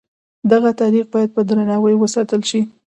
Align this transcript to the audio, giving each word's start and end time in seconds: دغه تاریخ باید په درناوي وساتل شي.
دغه 0.51 0.69
تاریخ 0.81 1.05
باید 1.13 1.29
په 1.35 1.41
درناوي 1.49 1.95
وساتل 1.97 2.41
شي. 2.49 2.61